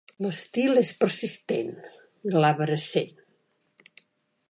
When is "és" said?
0.81-0.91